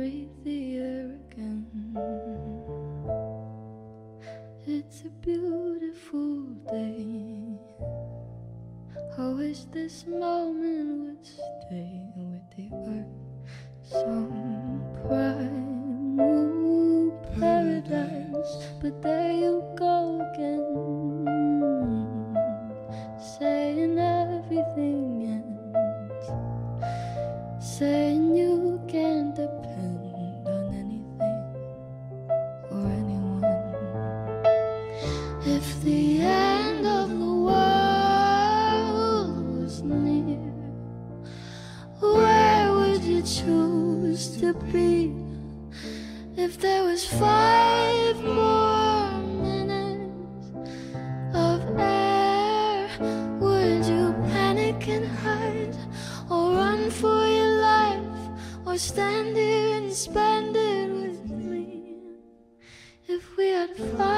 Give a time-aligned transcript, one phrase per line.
[0.00, 1.66] breathe the air again.
[4.66, 7.60] It's a beautiful day.
[9.18, 13.14] I wish this moment would stay with the earth.
[13.82, 16.40] Some primal
[17.38, 20.64] paradise, but there you go again.
[23.20, 23.49] Say
[43.30, 45.14] choose to be?
[46.36, 49.12] If there was five more
[49.44, 50.50] minutes
[51.34, 52.88] of air,
[53.40, 55.76] would you panic and hide,
[56.28, 58.20] or run for your life,
[58.66, 61.94] or stand here and spend it with me?
[63.06, 64.09] If we had five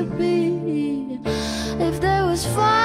[0.00, 1.20] to be?
[1.78, 2.79] If there was five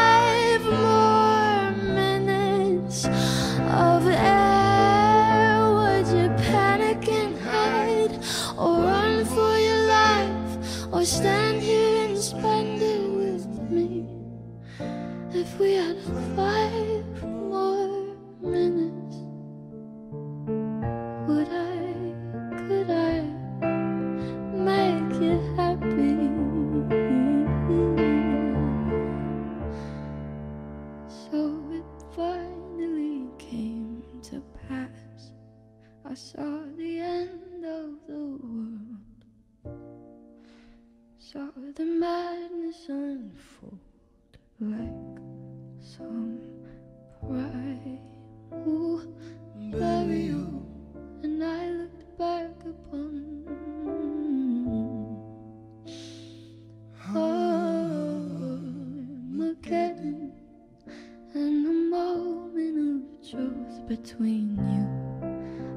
[36.15, 38.95] saw the end of the world.
[41.19, 43.79] Saw the madness unfold
[44.61, 45.19] like
[45.81, 46.39] some
[47.19, 49.01] primal
[49.71, 50.65] burial.
[51.21, 53.43] And I looked back upon
[57.09, 57.19] ah,
[59.33, 60.31] Armageddon
[61.33, 65.04] and the moment of truth between you.